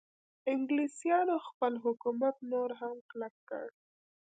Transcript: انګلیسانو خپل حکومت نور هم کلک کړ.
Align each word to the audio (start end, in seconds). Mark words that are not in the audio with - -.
انګلیسانو 0.51 1.35
خپل 1.47 1.73
حکومت 1.85 2.35
نور 2.51 2.69
هم 2.79 2.95
کلک 3.09 3.35
کړ. 3.49 3.65